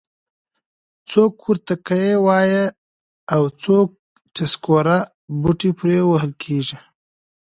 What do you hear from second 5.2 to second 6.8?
بوټي پرې وهل کېږي.